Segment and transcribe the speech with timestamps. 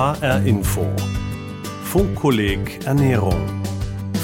[0.00, 0.86] HR Info.
[1.84, 3.36] Funkkolleg Ernährung.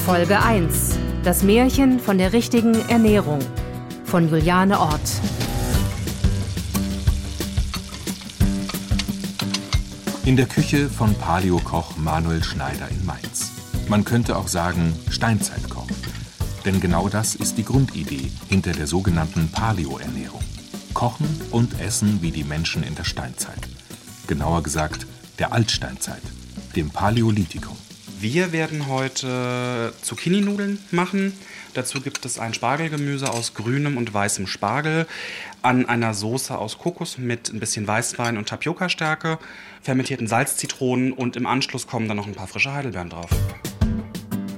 [0.07, 0.99] Folge 1.
[1.23, 3.41] Das Märchen von der richtigen Ernährung.
[4.07, 5.03] Von Juliane Ort.
[10.25, 13.53] In der Küche von Paleo-Koch Manuel Schneider in Mainz.
[13.87, 15.89] Man könnte auch sagen Steinzeitkoch.
[16.65, 20.41] Denn genau das ist die Grundidee hinter der sogenannten Paleo-Ernährung.
[20.95, 23.61] Kochen und essen wie die Menschen in der Steinzeit.
[24.27, 25.07] Genauer gesagt
[25.39, 26.23] der Altsteinzeit,
[26.75, 27.77] dem Paläolithikum.
[28.19, 31.35] Wir werden heute Zucchini-Nudeln machen.
[31.75, 35.07] Dazu gibt es ein Spargelgemüse aus grünem und weißem Spargel
[35.61, 39.39] an einer Soße aus Kokos mit ein bisschen Weißwein und Tapioca-Stärke,
[39.83, 43.29] fermentierten Salzzitronen und im Anschluss kommen dann noch ein paar frische Heidelbeeren drauf.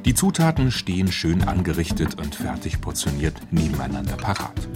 [0.04, 4.68] Die Zutaten stehen schön angerichtet und fertig portioniert nebeneinander parat.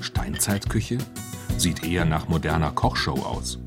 [0.00, 0.98] Steinzeitküche
[1.56, 3.58] sieht eher nach moderner Kochshow aus.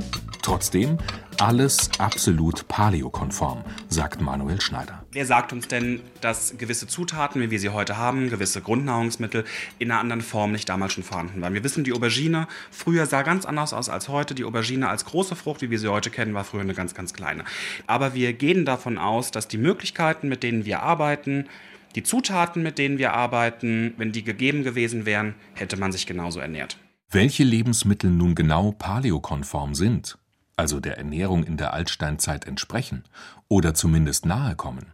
[0.42, 0.98] Trotzdem
[1.40, 5.06] alles absolut paleokonform, sagt Manuel Schneider.
[5.12, 9.46] Wer sagt uns denn, dass gewisse Zutaten, wie wir sie heute haben, gewisse Grundnahrungsmittel
[9.80, 11.54] in einer anderen Form nicht damals schon vorhanden waren?
[11.54, 14.36] Wir wissen, die Aubergine früher sah ganz anders aus als heute.
[14.36, 17.14] Die Aubergine als große Frucht, wie wir sie heute kennen, war früher eine ganz, ganz
[17.14, 17.44] kleine.
[17.86, 21.48] Aber wir gehen davon aus, dass die Möglichkeiten, mit denen wir arbeiten,
[21.96, 26.40] die Zutaten, mit denen wir arbeiten, wenn die gegeben gewesen wären, hätte man sich genauso
[26.40, 26.78] ernährt.
[27.10, 30.18] Welche Lebensmittel nun genau paleokonform sind,
[30.58, 33.04] also der Ernährung in der Altsteinzeit entsprechen
[33.48, 34.88] oder zumindest nahe kommen,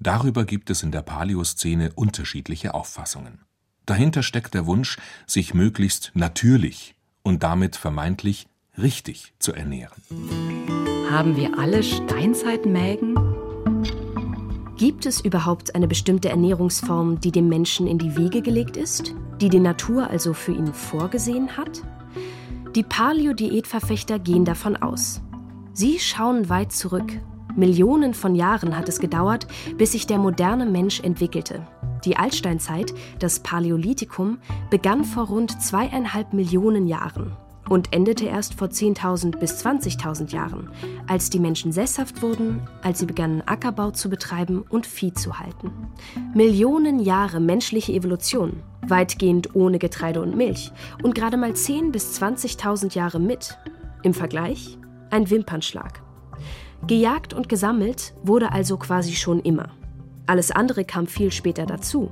[0.00, 3.40] darüber gibt es in der Paläoszene unterschiedliche Auffassungen.
[3.86, 4.96] Dahinter steckt der Wunsch,
[5.26, 10.02] sich möglichst natürlich und damit vermeintlich richtig zu ernähren.
[11.10, 13.14] Haben wir alle Steinzeitmägen?
[14.78, 19.48] Gibt es überhaupt eine bestimmte Ernährungsform, die dem Menschen in die Wege gelegt ist, die
[19.48, 21.82] die Natur also für ihn vorgesehen hat?
[22.74, 25.20] Die Paleo-Diätverfechter gehen davon aus.
[25.74, 27.12] Sie schauen weit zurück.
[27.54, 31.66] Millionen von Jahren hat es gedauert, bis sich der moderne Mensch entwickelte.
[32.06, 34.38] Die Altsteinzeit, das Paläolithikum,
[34.70, 37.36] begann vor rund zweieinhalb Millionen Jahren
[37.68, 40.70] und endete erst vor 10.000 bis 20.000 Jahren,
[41.06, 45.70] als die Menschen sesshaft wurden, als sie begannen Ackerbau zu betreiben und Vieh zu halten.
[46.34, 50.72] Millionen Jahre menschliche Evolution, weitgehend ohne Getreide und Milch
[51.02, 53.58] und gerade mal 10 bis 20.000 Jahre mit.
[54.02, 54.78] Im Vergleich
[55.10, 56.02] ein Wimpernschlag.
[56.86, 59.70] Gejagt und gesammelt wurde also quasi schon immer.
[60.32, 62.10] Alles andere kam viel später dazu.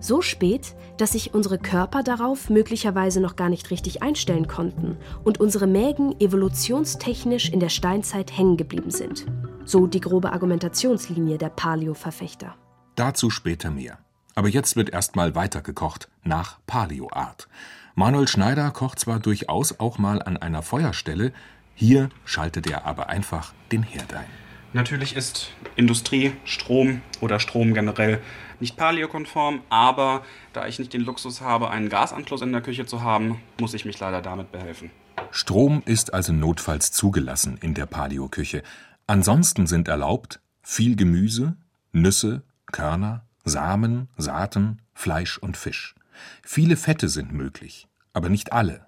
[0.00, 5.40] So spät, dass sich unsere Körper darauf möglicherweise noch gar nicht richtig einstellen konnten und
[5.40, 9.26] unsere Mägen evolutionstechnisch in der Steinzeit hängen geblieben sind.
[9.66, 12.54] So die grobe Argumentationslinie der Paleo-Verfechter.
[12.96, 13.98] Dazu später mehr.
[14.34, 17.46] Aber jetzt wird erstmal weitergekocht, nach Paleo-Art.
[17.94, 21.34] Manuel Schneider kocht zwar durchaus auch mal an einer Feuerstelle,
[21.74, 24.49] hier schaltet er aber einfach den Herd ein.
[24.72, 28.20] Natürlich ist Industrie, Strom oder Strom generell
[28.60, 33.02] nicht paleokonform, aber da ich nicht den Luxus habe, einen Gasanschluss in der Küche zu
[33.02, 34.92] haben, muss ich mich leider damit behelfen.
[35.32, 38.62] Strom ist also notfalls zugelassen in der Paleoküche.
[39.08, 41.56] Ansonsten sind erlaubt viel Gemüse,
[41.90, 45.96] Nüsse, Körner, Samen, Saaten, Fleisch und Fisch.
[46.44, 48.86] Viele Fette sind möglich, aber nicht alle.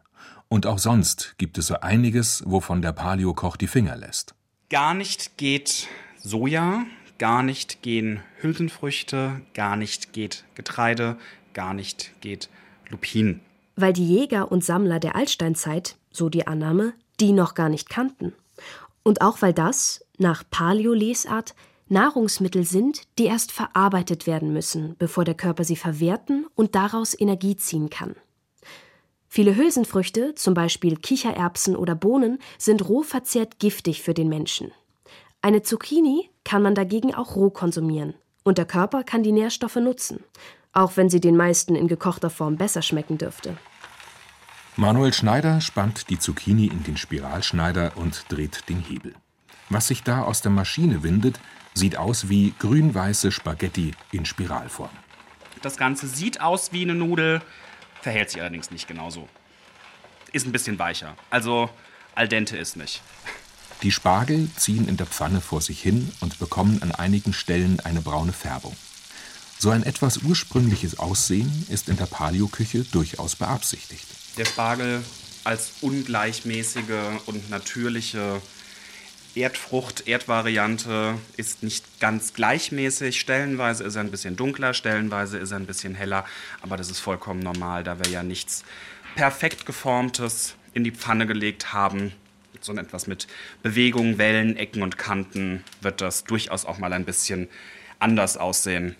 [0.49, 4.37] Und auch sonst gibt es so einiges, wovon der Paleokoch die Finger lässt.
[4.73, 6.87] Gar nicht geht Soja,
[7.19, 11.19] gar nicht gehen Hülsenfrüchte, gar nicht geht Getreide,
[11.53, 12.49] gar nicht geht
[12.89, 13.41] Lupin.
[13.77, 18.33] Weil die Jäger und Sammler der Altsteinzeit, so die Annahme, die noch gar nicht kannten.
[19.03, 21.55] Und auch weil das, nach Paleo-Lesart,
[21.91, 27.59] Nahrungsmittel sind, die erst verarbeitet werden müssen, bevor der Körper sie verwerten und daraus Energie
[27.59, 28.17] ziehen kann.
[29.35, 34.73] Viele Hülsenfrüchte, zum Beispiel Kichererbsen oder Bohnen, sind roh verzehrt giftig für den Menschen.
[35.41, 38.13] Eine Zucchini kann man dagegen auch roh konsumieren
[38.43, 40.23] und der Körper kann die Nährstoffe nutzen,
[40.75, 43.57] auch wenn sie den meisten in gekochter Form besser schmecken dürfte.
[44.77, 49.15] Manuel Schneider spannt die Zucchini in den Spiralschneider und dreht den Hebel.
[49.71, 51.41] Was sich da aus der Maschine windet,
[51.73, 54.91] sieht aus wie grün-weiße Spaghetti in Spiralform.
[55.63, 57.41] Das Ganze sieht aus wie eine Nudel,
[58.03, 59.29] verhält sich allerdings nicht genauso.
[60.33, 61.17] Ist ein bisschen weicher.
[61.31, 61.71] Also
[62.15, 63.01] al dente ist nicht.
[63.83, 68.01] Die Spargel ziehen in der Pfanne vor sich hin und bekommen an einigen Stellen eine
[68.01, 68.77] braune Färbung.
[69.59, 74.05] So ein etwas ursprüngliches Aussehen ist in der Paleoküche durchaus beabsichtigt.
[74.37, 75.05] Der Spargel
[75.45, 78.41] als ungleichmäßige und natürliche
[79.35, 83.19] Erdfrucht, Erdvariante ist nicht ganz gleichmäßig.
[83.19, 86.27] Stellenweise ist er ein bisschen dunkler, stellenweise ist er ein bisschen heller.
[86.61, 88.65] Aber das ist vollkommen normal, da wir ja nichts
[89.15, 92.13] perfekt geformtes in die Pfanne gelegt haben.
[92.61, 93.27] so etwas mit
[93.63, 97.49] Bewegung, Wellen, Ecken und Kanten wird das durchaus auch mal ein bisschen
[97.99, 98.95] anders aussehen.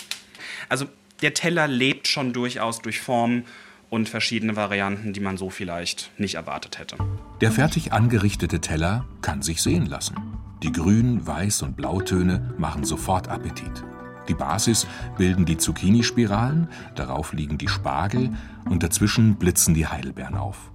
[0.69, 0.87] Also
[1.21, 3.45] der Teller lebt schon durchaus durch Formen
[3.91, 6.97] und verschiedene Varianten, die man so vielleicht nicht erwartet hätte.
[7.43, 10.15] Der fertig angerichtete Teller kann sich sehen lassen.
[10.63, 13.83] Die Grün-, Weiß- und Blautöne machen sofort Appetit.
[14.29, 14.87] Die Basis
[15.19, 18.31] bilden die Zucchini-Spiralen, darauf liegen die Spargel
[18.71, 20.71] und dazwischen blitzen die Heidelbeeren auf.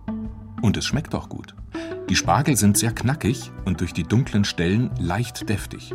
[0.61, 1.55] Und es schmeckt auch gut.
[2.09, 5.93] Die Spargel sind sehr knackig und durch die dunklen Stellen leicht deftig.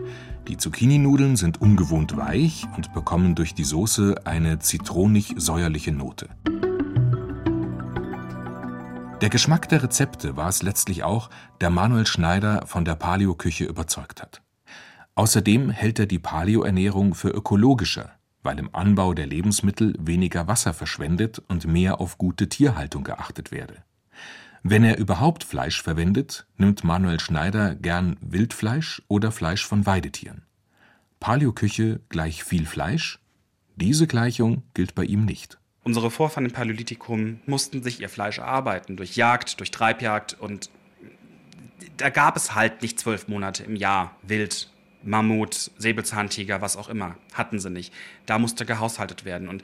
[0.48, 6.30] Die Zucchini-Nudeln sind ungewohnt weich und bekommen durch die Soße eine zitronig-säuerliche Note.
[9.22, 11.30] Der Geschmack der Rezepte war es letztlich auch,
[11.60, 14.42] der Manuel Schneider von der Paleo-Küche überzeugt hat.
[15.14, 18.10] Außerdem hält er die Paleo-Ernährung für ökologischer,
[18.42, 23.84] weil im Anbau der Lebensmittel weniger Wasser verschwendet und mehr auf gute Tierhaltung geachtet werde.
[24.64, 30.42] Wenn er überhaupt Fleisch verwendet, nimmt Manuel Schneider gern Wildfleisch oder Fleisch von Weidetieren.
[31.20, 33.20] Paleo-Küche gleich viel Fleisch?
[33.76, 35.61] Diese Gleichung gilt bei ihm nicht.
[35.84, 40.70] Unsere Vorfahren im Paläolithikum mussten sich ihr Fleisch erarbeiten durch Jagd, durch Treibjagd und
[41.96, 44.70] da gab es halt nicht zwölf Monate im Jahr Wild,
[45.02, 47.16] Mammut, Säbelzahntiger, was auch immer.
[47.34, 47.92] Hatten sie nicht.
[48.26, 49.48] Da musste gehaushaltet werden.
[49.48, 49.62] Und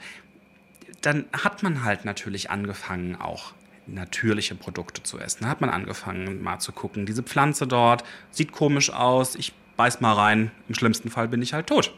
[1.01, 3.53] dann hat man halt natürlich angefangen, auch
[3.87, 5.43] natürliche Produkte zu essen.
[5.43, 10.01] Da hat man angefangen, mal zu gucken, diese Pflanze dort sieht komisch aus, ich beiß
[10.01, 11.93] mal rein, im schlimmsten Fall bin ich halt tot.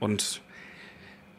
[0.00, 0.42] Und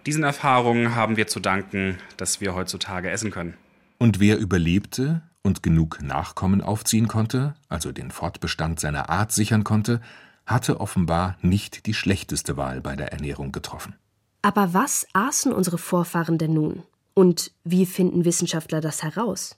[0.07, 3.55] diesen Erfahrungen haben wir zu danken, dass wir heutzutage essen können.
[3.99, 9.99] Und wer überlebte und genug Nachkommen aufziehen konnte, also den Fortbestand seiner Art sichern konnte,
[10.45, 13.95] hatte offenbar nicht die schlechteste Wahl bei der Ernährung getroffen.
[14.41, 16.83] Aber was aßen unsere Vorfahren denn nun?
[17.13, 19.57] Und wie finden Wissenschaftler das heraus?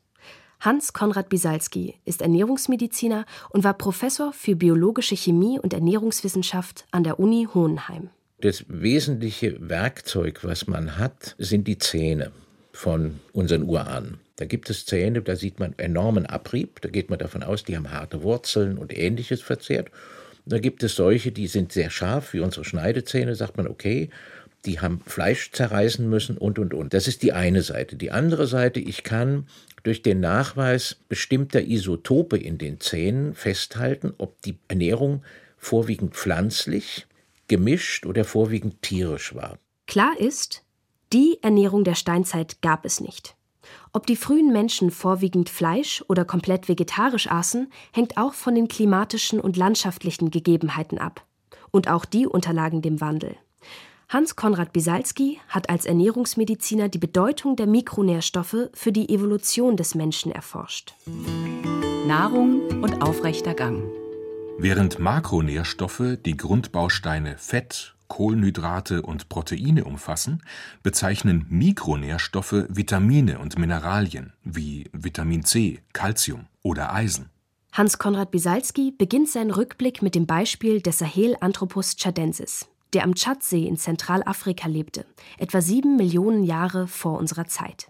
[0.62, 7.20] Hans Konrad Bisalski ist Ernährungsmediziner und war Professor für biologische Chemie und Ernährungswissenschaft an der
[7.20, 8.10] Uni Hohenheim.
[8.42, 12.32] Das wesentliche Werkzeug, was man hat, sind die Zähne
[12.72, 14.20] von unseren Urahnen.
[14.38, 16.80] Da gibt es Zähne, da sieht man enormen Abrieb.
[16.80, 19.92] Da geht man davon aus, die haben harte Wurzeln und ähnliches verzehrt.
[20.46, 24.10] Da gibt es solche, die sind sehr scharf, wie unsere Schneidezähne, sagt man, okay,
[24.66, 26.94] die haben Fleisch zerreißen müssen und, und, und.
[26.94, 27.98] Das ist die eine Seite.
[27.98, 29.48] Die andere Seite, ich kann
[29.84, 35.24] durch den Nachweis bestimmter Isotope in den Zähnen festhalten, ob die Ernährung
[35.58, 37.06] vorwiegend pflanzlich,
[37.50, 39.60] gemischt oder vorwiegend tierisch war.
[39.88, 40.64] Klar ist,
[41.12, 43.36] die Ernährung der Steinzeit gab es nicht.
[43.92, 49.40] Ob die frühen Menschen vorwiegend Fleisch oder komplett vegetarisch aßen, hängt auch von den klimatischen
[49.40, 51.26] und landschaftlichen Gegebenheiten ab.
[51.72, 53.36] Und auch die unterlagen dem Wandel.
[54.08, 60.32] Hans Konrad Bisalski hat als Ernährungsmediziner die Bedeutung der Mikronährstoffe für die Evolution des Menschen
[60.32, 60.96] erforscht.
[62.08, 63.84] Nahrung und aufrechter Gang.
[64.62, 70.44] Während Makronährstoffe die Grundbausteine Fett, Kohlenhydrate und Proteine umfassen,
[70.84, 77.30] bezeichnen Mikronährstoffe Vitamine und Mineralien wie Vitamin C, Calcium oder Eisen.
[77.72, 83.66] Hans Konrad Bisalski beginnt seinen Rückblick mit dem Beispiel des Sahelanthropus chadensis, der am Tschadsee
[83.66, 85.06] in Zentralafrika lebte,
[85.38, 87.90] etwa sieben Millionen Jahre vor unserer Zeit.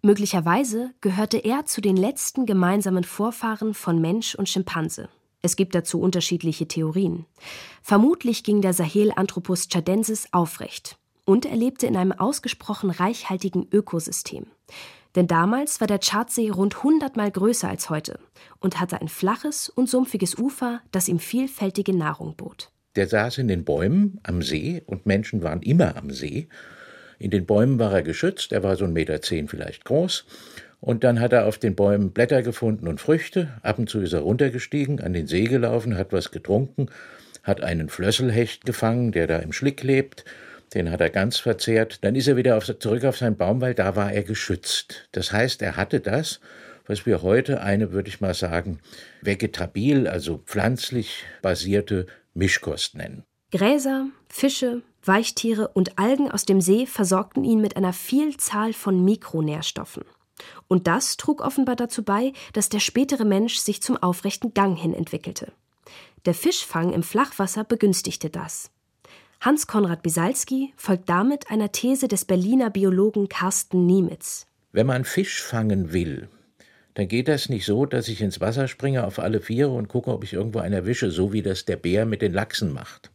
[0.00, 5.08] Möglicherweise gehörte er zu den letzten gemeinsamen Vorfahren von Mensch und Schimpanse.
[5.42, 7.26] Es gibt dazu unterschiedliche Theorien.
[7.82, 14.46] Vermutlich ging der Sahelanthropus chadensis aufrecht und er lebte in einem ausgesprochen reichhaltigen Ökosystem.
[15.14, 18.18] Denn damals war der Tschadsee rund 100 Mal größer als heute
[18.60, 22.70] und hatte ein flaches und sumpfiges Ufer, das ihm vielfältige Nahrung bot.
[22.96, 26.48] Der saß in den Bäumen am See und Menschen waren immer am See.
[27.18, 30.24] In den Bäumen war er geschützt, er war so ein Meter zehn vielleicht groß
[30.86, 33.48] und dann hat er auf den Bäumen Blätter gefunden und Früchte.
[33.62, 36.86] Ab und zu ist er runtergestiegen, an den See gelaufen, hat was getrunken,
[37.42, 40.24] hat einen Flösselhecht gefangen, der da im Schlick lebt.
[40.74, 42.04] Den hat er ganz verzehrt.
[42.04, 45.08] Dann ist er wieder auf, zurück auf seinen Baum, weil da war er geschützt.
[45.10, 46.38] Das heißt, er hatte das,
[46.86, 48.78] was wir heute eine, würde ich mal sagen,
[49.22, 53.24] vegetabil, also pflanzlich basierte Mischkost nennen.
[53.50, 60.04] Gräser, Fische, Weichtiere und Algen aus dem See versorgten ihn mit einer Vielzahl von Mikronährstoffen.
[60.68, 64.94] Und das trug offenbar dazu bei, dass der spätere Mensch sich zum aufrechten Gang hin
[64.94, 65.52] entwickelte.
[66.24, 68.70] Der Fischfang im Flachwasser begünstigte das.
[69.40, 74.46] Hans Konrad Bisalski folgt damit einer These des Berliner Biologen Carsten Niemitz.
[74.72, 76.28] Wenn man Fisch fangen will,
[76.94, 80.10] dann geht das nicht so, dass ich ins Wasser springe auf alle Viere und gucke,
[80.10, 83.10] ob ich irgendwo einen erwische, so wie das der Bär mit den Lachsen macht.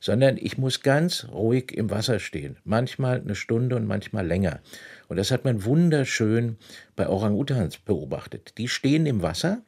[0.00, 4.60] Sondern ich muss ganz ruhig im Wasser stehen, manchmal eine Stunde und manchmal länger.
[5.08, 6.56] Und das hat man wunderschön
[6.94, 8.54] bei Orang-Utans beobachtet.
[8.58, 9.62] Die stehen im Wasser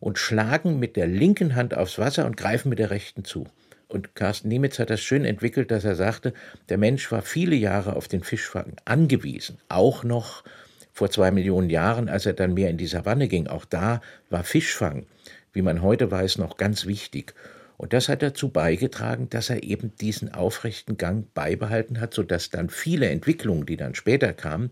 [0.00, 3.46] und schlagen mit der linken Hand aufs Wasser und greifen mit der rechten zu.
[3.88, 6.34] Und Carsten Niemitz hat das schön entwickelt, dass er sagte,
[6.68, 10.44] der Mensch war viele Jahre auf den Fischfang angewiesen, auch noch
[10.92, 13.46] vor zwei Millionen Jahren, als er dann mehr in die Savanne ging.
[13.46, 15.06] Auch da war Fischfang,
[15.52, 17.34] wie man heute weiß, noch ganz wichtig.
[17.78, 22.70] Und das hat dazu beigetragen, dass er eben diesen aufrechten Gang beibehalten hat, sodass dann
[22.70, 24.70] viele Entwicklungen, die dann später kamen,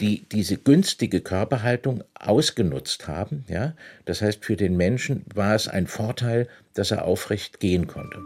[0.00, 3.44] die diese günstige Körperhaltung ausgenutzt haben.
[3.48, 3.74] Ja?
[4.04, 8.18] Das heißt, für den Menschen war es ein Vorteil, dass er aufrecht gehen konnte.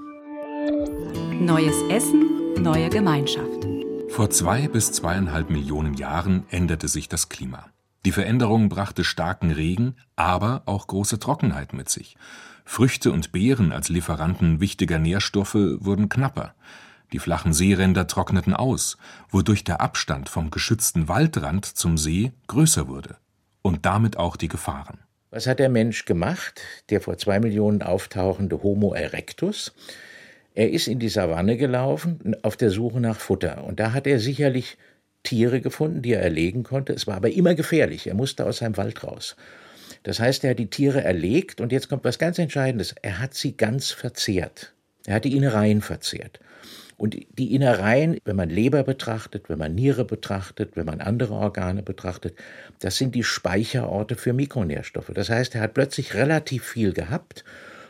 [1.41, 3.67] Neues Essen, neue Gemeinschaft.
[4.09, 7.67] Vor zwei bis zweieinhalb Millionen Jahren änderte sich das Klima.
[8.05, 12.17] Die Veränderung brachte starken Regen, aber auch große Trockenheit mit sich.
[12.64, 16.54] Früchte und Beeren als Lieferanten wichtiger Nährstoffe wurden knapper.
[17.12, 18.97] Die flachen Seeränder trockneten aus,
[19.30, 23.16] wodurch der Abstand vom geschützten Waldrand zum See größer wurde
[23.62, 24.99] und damit auch die Gefahren.
[25.30, 29.73] Was hat der Mensch gemacht, der vor zwei Millionen auftauchende Homo erectus?
[30.54, 33.64] Er ist in die Savanne gelaufen auf der Suche nach Futter.
[33.64, 34.76] Und da hat er sicherlich
[35.25, 36.92] Tiere gefunden, die er erlegen konnte.
[36.92, 38.06] Es war aber immer gefährlich.
[38.06, 39.35] Er musste aus seinem Wald raus.
[40.04, 42.94] Das heißt, er hat die Tiere erlegt und jetzt kommt was ganz Entscheidendes.
[43.02, 44.73] Er hat sie ganz verzehrt.
[45.06, 46.40] Er hat die Innereien verzehrt.
[46.96, 51.82] Und die Innereien, wenn man Leber betrachtet, wenn man Niere betrachtet, wenn man andere Organe
[51.82, 52.37] betrachtet,
[52.78, 55.11] das sind die Speicherorte für Mikronährstoffe.
[55.12, 57.44] Das heißt, er hat plötzlich relativ viel gehabt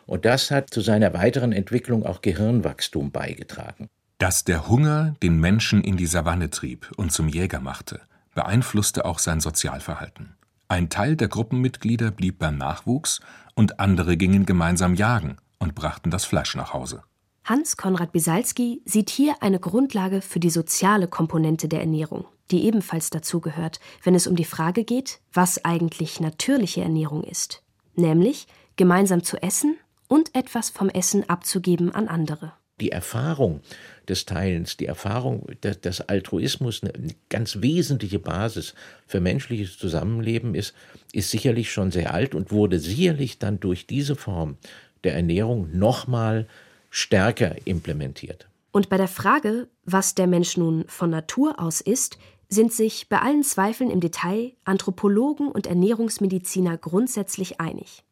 [0.06, 3.88] und das hat zu seiner weiteren Entwicklung auch Gehirnwachstum beigetragen.
[4.18, 8.00] Dass der Hunger den Menschen in die Savanne trieb und zum Jäger machte,
[8.34, 10.34] beeinflusste auch sein Sozialverhalten.
[10.74, 13.20] Ein Teil der Gruppenmitglieder blieb beim Nachwuchs
[13.54, 17.04] und andere gingen gemeinsam jagen und brachten das Fleisch nach Hause.
[17.44, 23.10] Hans Konrad Bisalski sieht hier eine Grundlage für die soziale Komponente der Ernährung, die ebenfalls
[23.10, 27.62] dazugehört, wenn es um die Frage geht, was eigentlich natürliche Ernährung ist,
[27.94, 29.76] nämlich gemeinsam zu essen
[30.08, 32.52] und etwas vom Essen abzugeben an andere.
[32.80, 33.60] Die Erfahrung
[34.08, 38.74] des Teilens, die Erfahrung des Altruismus, eine ganz wesentliche Basis
[39.06, 40.74] für menschliches Zusammenleben ist,
[41.12, 44.56] ist sicherlich schon sehr alt und wurde sicherlich dann durch diese Form
[45.04, 46.46] der Ernährung nochmal
[46.90, 48.48] stärker implementiert.
[48.72, 52.18] Und bei der Frage, was der Mensch nun von Natur aus ist,
[52.48, 58.04] sind sich bei allen Zweifeln im Detail Anthropologen und Ernährungsmediziner grundsätzlich einig.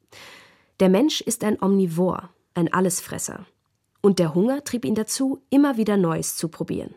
[0.81, 3.47] Der Mensch ist ein Omnivor, ein Allesfresser.
[4.05, 6.95] Und der Hunger trieb ihn dazu, immer wieder Neues zu probieren.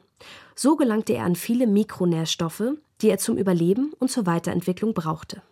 [0.56, 2.64] So gelangte er an viele Mikronährstoffe,
[3.02, 5.44] die er zum Überleben und zur Weiterentwicklung brauchte.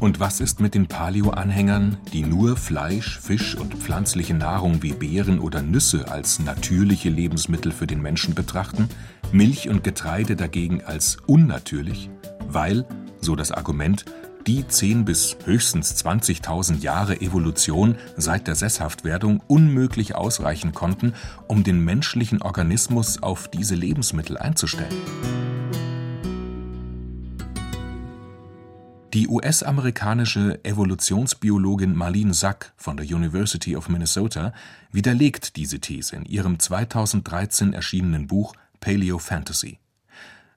[0.00, 5.40] Und was ist mit den Paleo-Anhängern, die nur Fleisch, Fisch und pflanzliche Nahrung wie Beeren
[5.40, 8.88] oder Nüsse als natürliche Lebensmittel für den Menschen betrachten,
[9.30, 12.08] Milch und Getreide dagegen als unnatürlich,
[12.46, 12.86] weil,
[13.20, 14.06] so das Argument,
[14.48, 21.12] die 10 bis höchstens 20.000 Jahre Evolution seit der Sesshaftwerdung unmöglich ausreichen konnten,
[21.48, 24.94] um den menschlichen Organismus auf diese Lebensmittel einzustellen.
[29.12, 34.54] Die US-amerikanische Evolutionsbiologin Marlene Sack von der University of Minnesota
[34.90, 39.78] widerlegt diese These in ihrem 2013 erschienenen Buch Paleo Fantasy.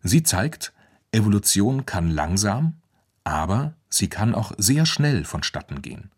[0.02, 0.72] Sie zeigt,
[1.12, 2.76] Evolution kann langsam,
[3.26, 6.10] aber sie kann auch sehr schnell vonstatten gehen.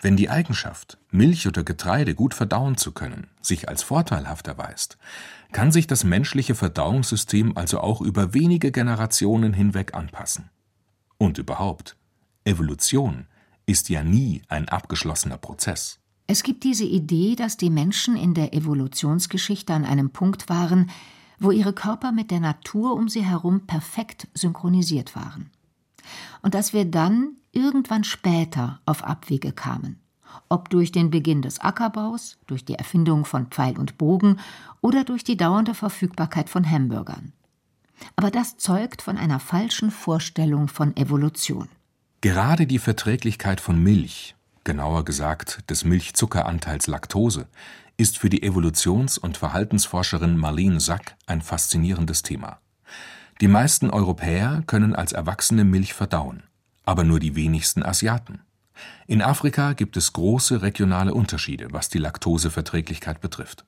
[0.00, 4.96] Wenn die Eigenschaft, Milch oder Getreide gut verdauen zu können, sich als vorteilhaft erweist,
[5.52, 10.50] kann sich das menschliche Verdauungssystem also auch über wenige Generationen hinweg anpassen.
[11.18, 11.96] Und überhaupt,
[12.44, 13.26] Evolution
[13.66, 15.98] ist ja nie ein abgeschlossener Prozess.
[16.28, 20.90] Es gibt diese Idee, dass die Menschen in der Evolutionsgeschichte an einem Punkt waren,
[21.38, 25.50] wo ihre Körper mit der Natur um sie herum perfekt synchronisiert waren.
[26.42, 30.00] Und dass wir dann irgendwann später auf Abwege kamen,
[30.48, 34.38] ob durch den Beginn des Ackerbaus, durch die Erfindung von Pfeil und Bogen
[34.80, 37.32] oder durch die dauernde Verfügbarkeit von Hamburgern.
[38.16, 41.68] Aber das zeugt von einer falschen Vorstellung von Evolution.
[42.20, 44.34] Gerade die Verträglichkeit von Milch,
[44.64, 47.48] genauer gesagt des Milchzuckeranteils Laktose,
[47.96, 52.60] ist für die Evolutions- und Verhaltensforscherin Marlene Sack ein faszinierendes Thema.
[53.40, 56.42] Die meisten Europäer können als Erwachsene Milch verdauen,
[56.84, 58.40] aber nur die wenigsten Asiaten.
[59.06, 63.64] In Afrika gibt es große regionale Unterschiede, was die Laktoseverträglichkeit betrifft.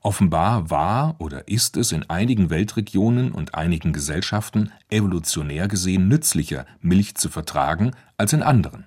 [0.00, 7.14] Offenbar war oder ist es in einigen Weltregionen und einigen Gesellschaften evolutionär gesehen nützlicher, Milch
[7.16, 8.86] zu vertragen, als in anderen.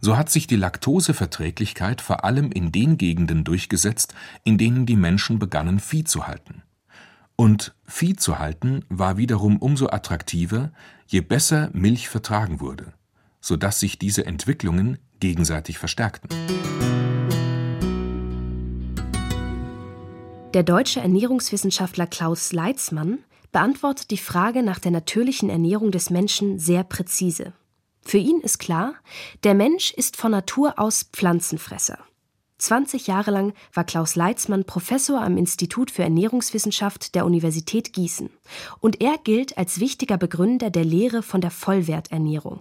[0.00, 5.40] So hat sich die Laktoseverträglichkeit vor allem in den Gegenden durchgesetzt, in denen die Menschen
[5.40, 6.62] begannen, Vieh zu halten.
[7.40, 10.72] Und Vieh zu halten war wiederum umso attraktiver,
[11.06, 12.92] je besser Milch vertragen wurde,
[13.40, 16.30] sodass sich diese Entwicklungen gegenseitig verstärkten.
[20.52, 23.18] Der deutsche Ernährungswissenschaftler Klaus Leitzmann
[23.52, 27.52] beantwortet die Frage nach der natürlichen Ernährung des Menschen sehr präzise.
[28.02, 28.94] Für ihn ist klar,
[29.44, 31.98] der Mensch ist von Natur aus Pflanzenfresser.
[32.58, 38.30] 20 Jahre lang war Klaus Leitzmann Professor am Institut für Ernährungswissenschaft der Universität Gießen
[38.80, 42.60] und er gilt als wichtiger Begründer der Lehre von der Vollwerternährung.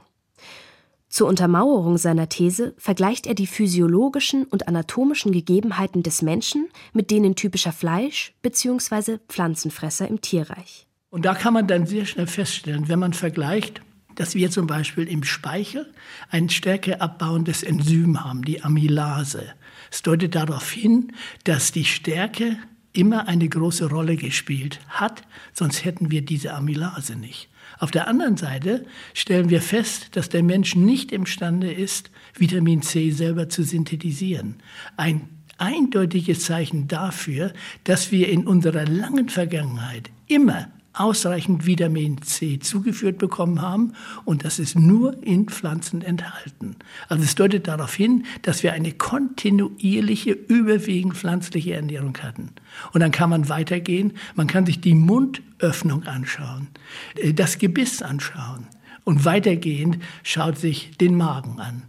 [1.10, 7.36] Zur Untermauerung seiner These vergleicht er die physiologischen und anatomischen Gegebenheiten des Menschen mit denen
[7.36, 9.18] typischer Fleisch- bzw.
[9.28, 10.86] Pflanzenfresser im Tierreich.
[11.10, 13.82] Und da kann man dann sehr schnell feststellen, wenn man vergleicht,
[14.16, 15.92] dass wir zum Beispiel im Speichel
[16.30, 19.54] ein stärkeabbauendes Enzym haben, die Amylase.
[19.92, 21.14] Es deutet darauf hin,
[21.44, 22.58] dass die Stärke
[22.94, 25.22] immer eine große Rolle gespielt hat,
[25.54, 27.50] sonst hätten wir diese Amylase nicht.
[27.80, 33.12] Auf der anderen Seite stellen wir fest, dass der Mensch nicht imstande ist, Vitamin C
[33.12, 34.56] selber zu synthetisieren.
[34.96, 35.30] Ein
[35.60, 37.54] eindeutiges Zeichen dafür,
[37.84, 43.94] dass wir in unserer langen Vergangenheit immer ausreichend Vitamin C zugeführt bekommen haben
[44.26, 46.76] und das ist nur in Pflanzen enthalten.
[47.10, 52.50] Also es deutet darauf hin, dass wir eine kontinuierliche, überwiegend pflanzliche Ernährung hatten.
[52.94, 56.68] Und dann kann man weitergehen, man kann sich die Mundöffnung anschauen,
[57.16, 58.68] äh, das Gebiss anschauen
[59.04, 61.84] und weitergehend schaut sich den Magen an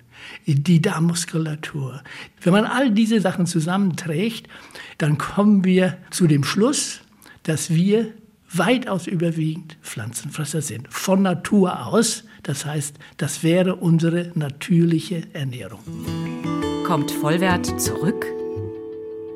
[0.47, 2.03] die Darmmuskulatur.
[2.43, 4.49] Wenn man all diese Sachen zusammenträgt,
[4.99, 7.01] dann kommen wir zu dem Schluss,
[7.43, 8.13] dass wir
[8.53, 10.89] weitaus überwiegend Pflanzenfresser sind.
[10.91, 12.25] Von Natur aus.
[12.43, 15.81] Das heißt, das wäre unsere natürliche Ernährung.
[16.85, 18.27] Kommt Vollwert zurück?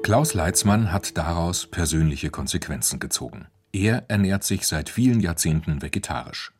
[0.02, 3.46] Klaus Leitzmann hat daraus persönliche Konsequenzen gezogen.
[3.72, 6.52] Er ernährt sich seit vielen Jahrzehnten vegetarisch.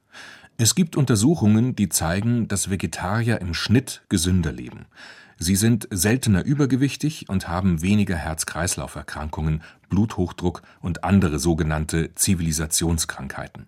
[0.59, 4.87] Es gibt Untersuchungen, die zeigen, dass Vegetarier im Schnitt gesünder leben.
[5.39, 13.67] Sie sind seltener übergewichtig und haben weniger Herz-Kreislauf-Erkrankungen, Bluthochdruck und andere sogenannte Zivilisationskrankheiten.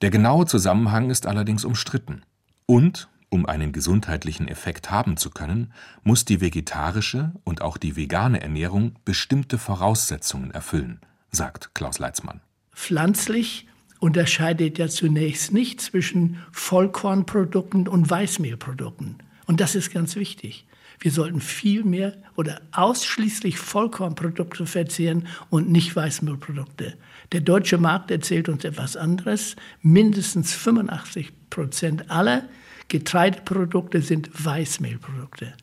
[0.00, 2.22] Der genaue Zusammenhang ist allerdings umstritten.
[2.64, 5.72] Und, um einen gesundheitlichen Effekt haben zu können,
[6.04, 11.00] muss die vegetarische und auch die vegane Ernährung bestimmte Voraussetzungen erfüllen,
[11.32, 12.40] sagt Klaus Leitzmann.
[12.72, 13.66] Pflanzlich
[13.98, 19.16] unterscheidet ja zunächst nicht zwischen Vollkornprodukten und Weißmehlprodukten.
[19.46, 20.66] Und das ist ganz wichtig.
[21.02, 26.94] Wir sollten viel mehr oder ausschließlich Vollkornprodukte verzehren und nicht Weißmehlprodukte.
[27.32, 29.56] Der deutsche Markt erzählt uns etwas anderes.
[29.82, 32.44] Mindestens 85 Prozent aller
[32.86, 35.54] Getreideprodukte sind Weißmehlprodukte.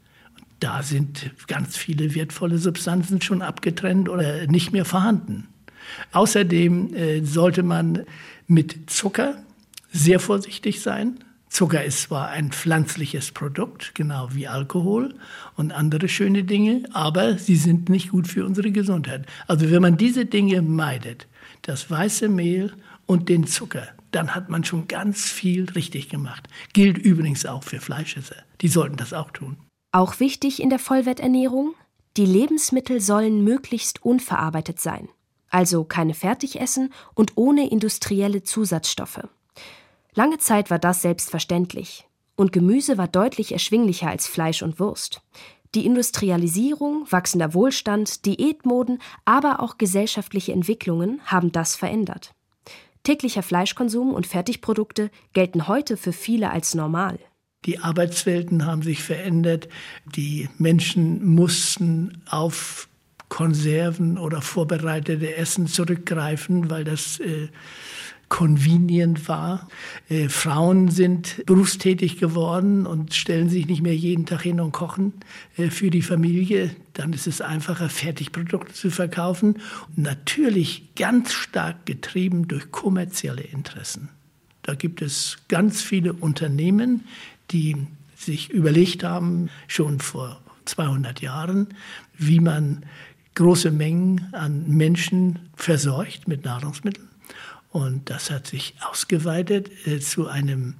[0.59, 5.47] Da sind ganz viele wertvolle Substanzen schon abgetrennt oder nicht mehr vorhanden.
[6.11, 8.03] Außerdem äh, sollte man
[8.47, 9.41] mit Zucker
[9.93, 11.23] sehr vorsichtig sein.
[11.49, 15.15] Zucker ist zwar ein pflanzliches Produkt, genau wie Alkohol
[15.55, 19.25] und andere schöne Dinge, aber sie sind nicht gut für unsere Gesundheit.
[19.47, 21.27] Also wenn man diese Dinge meidet,
[21.63, 22.73] das weiße Mehl
[23.07, 26.47] und den Zucker, dann hat man schon ganz viel richtig gemacht.
[26.73, 28.37] Gilt übrigens auch für Fleischesser.
[28.61, 29.57] Die sollten das auch tun.
[29.91, 31.73] Auch wichtig in der Vollwerternährung,
[32.15, 35.09] die Lebensmittel sollen möglichst unverarbeitet sein,
[35.49, 39.27] also keine Fertigessen und ohne industrielle Zusatzstoffe.
[40.13, 42.05] Lange Zeit war das selbstverständlich.
[42.35, 45.21] Und Gemüse war deutlich erschwinglicher als Fleisch und Wurst.
[45.75, 52.33] Die Industrialisierung, wachsender Wohlstand, Diätmoden, aber auch gesellschaftliche Entwicklungen haben das verändert.
[53.03, 57.19] Täglicher Fleischkonsum und Fertigprodukte gelten heute für viele als normal.
[57.65, 59.67] Die Arbeitswelten haben sich verändert.
[60.15, 62.87] Die Menschen mussten auf
[63.27, 67.49] Konserven oder vorbereitete Essen zurückgreifen, weil das äh,
[68.29, 69.67] convenient war.
[70.07, 75.13] Äh, Frauen sind berufstätig geworden und stellen sich nicht mehr jeden Tag hin und kochen
[75.57, 76.75] äh, für die Familie.
[76.93, 79.57] Dann ist es einfacher, Fertigprodukte zu verkaufen.
[79.95, 84.09] Natürlich ganz stark getrieben durch kommerzielle Interessen.
[84.61, 87.05] Da gibt es ganz viele Unternehmen,
[87.51, 87.75] die
[88.15, 91.67] sich überlegt haben, schon vor 200 Jahren,
[92.17, 92.85] wie man
[93.35, 97.08] große Mengen an Menschen versorgt mit Nahrungsmitteln.
[97.71, 100.75] Und das hat sich ausgeweitet äh, zu einem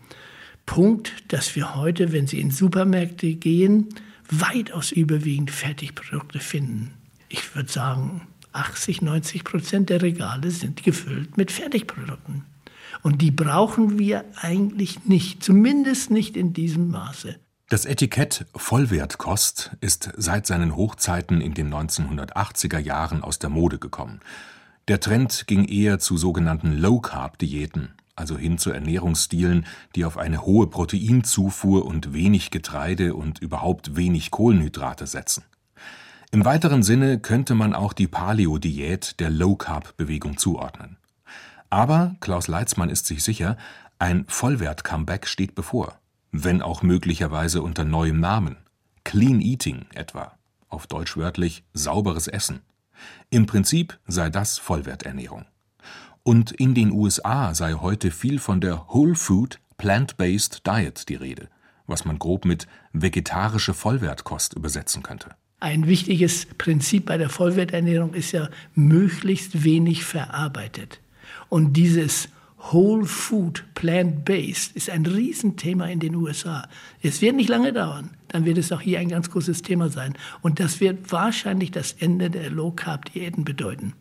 [0.65, 3.89] Punkt, dass wir heute, wenn Sie in Supermärkte gehen,
[4.29, 6.93] weitaus überwiegend Fertigprodukte finden.
[7.27, 12.45] Ich würde sagen, 80, 90 Prozent der Regale sind gefüllt mit Fertigprodukten.
[13.01, 17.35] Und die brauchen wir eigentlich nicht, zumindest nicht in diesem Maße.
[17.69, 24.21] Das Etikett Vollwertkost ist seit seinen Hochzeiten in den 1980er Jahren aus der Mode gekommen.
[24.89, 30.65] Der Trend ging eher zu sogenannten Low-Carb-Diäten, also hin zu Ernährungsstilen, die auf eine hohe
[30.65, 35.43] Proteinzufuhr und wenig Getreide und überhaupt wenig Kohlenhydrate setzen.
[36.31, 40.97] Im weiteren Sinne könnte man auch die Paleo-Diät der Low-Carb-Bewegung zuordnen.
[41.69, 43.57] Aber Klaus Leitzmann ist sich sicher,
[43.99, 45.99] ein Vollwert-Comeback steht bevor,
[46.31, 48.57] wenn auch möglicherweise unter neuem Namen.
[49.03, 50.31] Clean Eating etwa,
[50.67, 52.61] auf Deutsch wörtlich sauberes Essen.
[53.29, 55.45] Im Prinzip sei das Vollwerternährung.
[56.23, 61.47] Und in den USA sei heute viel von der Whole Food Plant-Based Diet die Rede,
[61.87, 65.29] was man grob mit vegetarische Vollwertkost übersetzen könnte.
[65.61, 71.01] Ein wichtiges Prinzip bei der Vollwerternährung ist ja möglichst wenig verarbeitet.
[71.49, 72.29] Und dieses
[72.61, 76.67] Whole Food Plant-Based ist ein Riesenthema in den USA.
[77.01, 80.13] Es wird nicht lange dauern, dann wird es auch hier ein ganz großes Thema sein.
[80.41, 83.93] Und das wird wahrscheinlich das Ende der Low-Carb-Diäten bedeuten.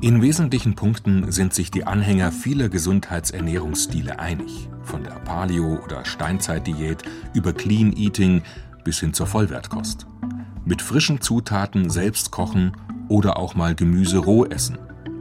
[0.00, 4.68] In wesentlichen Punkten sind sich die Anhänger vieler Gesundheitsernährungsstile einig.
[4.82, 8.42] Von der Paleo- oder Steinzeitdiät über Clean Eating
[8.82, 10.06] bis hin zur Vollwertkost.
[10.66, 12.72] Mit frischen Zutaten selbst kochen
[13.08, 14.78] oder auch mal Gemüse roh essen.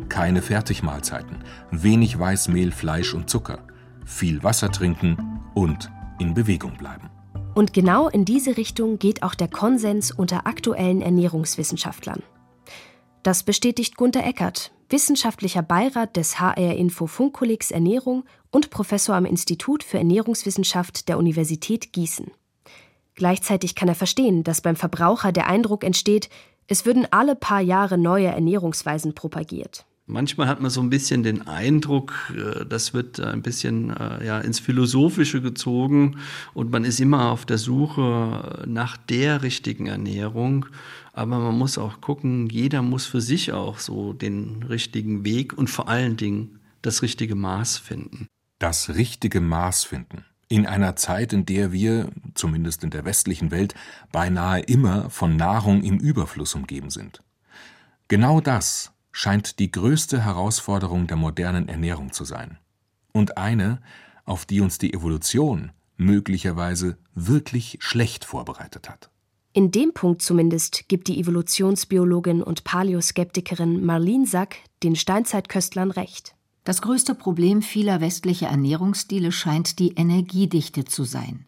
[0.09, 1.37] Keine Fertigmahlzeiten,
[1.71, 3.59] wenig Weißmehl, Fleisch und Zucker,
[4.05, 5.89] viel Wasser trinken und
[6.19, 7.09] in Bewegung bleiben.
[7.53, 12.23] Und genau in diese Richtung geht auch der Konsens unter aktuellen Ernährungswissenschaftlern.
[13.21, 19.83] Das bestätigt Gunther Eckert, wissenschaftlicher Beirat des HR Info Funkkollegs Ernährung und Professor am Institut
[19.83, 22.31] für Ernährungswissenschaft der Universität Gießen.
[23.15, 26.29] Gleichzeitig kann er verstehen, dass beim Verbraucher der Eindruck entsteht,
[26.67, 29.85] es würden alle paar Jahre neue Ernährungsweisen propagiert.
[30.05, 34.39] Manchmal hat man so ein bisschen den Eindruck, äh, das wird ein bisschen äh, ja,
[34.39, 36.17] ins Philosophische gezogen
[36.53, 40.65] und man ist immer auf der Suche nach der richtigen Ernährung.
[41.13, 45.69] Aber man muss auch gucken, jeder muss für sich auch so den richtigen Weg und
[45.69, 48.27] vor allen Dingen das richtige Maß finden.
[48.59, 50.25] Das richtige Maß finden.
[50.49, 53.73] In einer Zeit, in der wir, zumindest in der westlichen Welt,
[54.11, 57.21] beinahe immer von Nahrung im Überfluss umgeben sind.
[58.09, 62.58] Genau das scheint die größte Herausforderung der modernen Ernährung zu sein.
[63.13, 63.82] Und eine,
[64.26, 69.10] auf die uns die Evolution möglicherweise wirklich schlecht vorbereitet hat.
[69.54, 76.34] In dem Punkt zumindest gibt die Evolutionsbiologin und Paläoskeptikerin Marlene Sack den Steinzeitköstlern recht.
[76.63, 81.45] Das größte Problem vieler westlicher Ernährungsstile scheint die Energiedichte zu sein.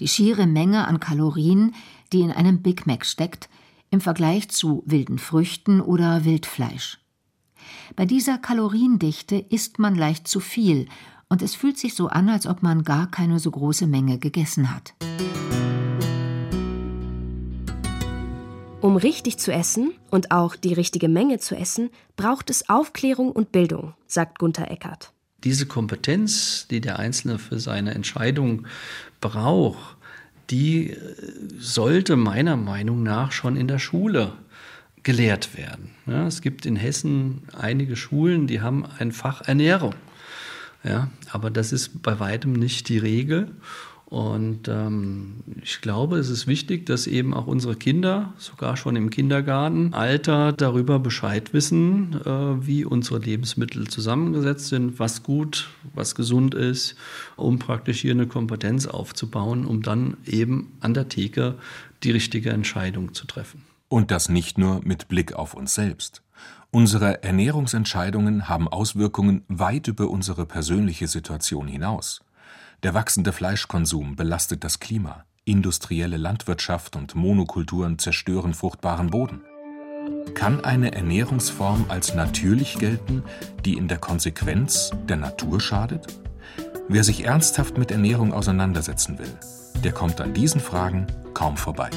[0.00, 1.74] Die schiere Menge an Kalorien,
[2.12, 3.48] die in einem Big Mac steckt,
[3.90, 6.98] im Vergleich zu wilden Früchten oder Wildfleisch.
[7.94, 10.88] Bei dieser Kaloriendichte isst man leicht zu viel
[11.28, 14.74] und es fühlt sich so an, als ob man gar keine so große Menge gegessen
[14.74, 14.94] hat.
[18.80, 23.50] Um richtig zu essen und auch die richtige Menge zu essen, braucht es Aufklärung und
[23.50, 25.12] Bildung, sagt Gunther Eckert.
[25.42, 28.66] Diese Kompetenz, die der Einzelne für seine Entscheidung
[29.20, 29.95] braucht,
[30.50, 30.96] die äh,
[31.58, 34.32] sollte meiner Meinung nach schon in der Schule
[35.02, 35.90] gelehrt werden.
[36.06, 39.94] Ja, es gibt in Hessen einige Schulen, die haben ein Fach Ernährung.
[40.82, 43.52] Ja, aber das ist bei weitem nicht die Regel.
[44.08, 49.10] Und ähm, ich glaube, es ist wichtig, dass eben auch unsere Kinder, sogar schon im
[49.10, 56.94] Kindergartenalter, darüber Bescheid wissen, äh, wie unsere Lebensmittel zusammengesetzt sind, was gut, was gesund ist,
[57.34, 61.56] um praktisch hier eine Kompetenz aufzubauen, um dann eben an der Theke
[62.04, 63.62] die richtige Entscheidung zu treffen.
[63.88, 66.22] Und das nicht nur mit Blick auf uns selbst.
[66.70, 72.20] Unsere Ernährungsentscheidungen haben Auswirkungen weit über unsere persönliche Situation hinaus.
[72.82, 79.40] Der wachsende Fleischkonsum belastet das Klima, industrielle Landwirtschaft und Monokulturen zerstören fruchtbaren Boden.
[80.34, 83.24] Kann eine Ernährungsform als natürlich gelten,
[83.64, 86.06] die in der Konsequenz der Natur schadet?
[86.88, 89.34] Wer sich ernsthaft mit Ernährung auseinandersetzen will,
[89.82, 91.90] der kommt an diesen Fragen kaum vorbei.